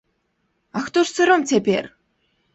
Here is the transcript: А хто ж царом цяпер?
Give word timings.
А 0.71 0.79
хто 0.87 1.03
ж 1.05 1.13
царом 1.19 1.47
цяпер? 1.53 1.83